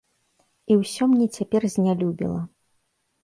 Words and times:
І 0.71 0.77
ўсё 0.81 1.03
мне 1.11 1.27
цяпер 1.37 1.67
знелюбела. 1.75 2.41